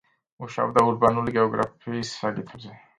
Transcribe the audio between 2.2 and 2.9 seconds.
საკითხებზე.